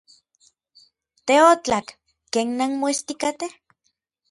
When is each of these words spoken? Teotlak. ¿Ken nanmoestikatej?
Teotlak. 1.27 1.87
¿Ken 2.33 2.47
nanmoestikatej? 2.57 3.51